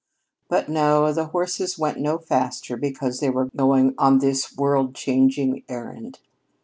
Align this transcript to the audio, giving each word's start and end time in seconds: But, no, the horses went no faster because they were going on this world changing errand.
But, 0.49 0.67
no, 0.67 1.13
the 1.13 1.27
horses 1.27 1.77
went 1.77 1.99
no 1.99 2.17
faster 2.17 2.75
because 2.75 3.19
they 3.19 3.29
were 3.29 3.51
going 3.55 3.93
on 3.99 4.17
this 4.17 4.57
world 4.57 4.95
changing 4.95 5.63
errand. 5.69 6.17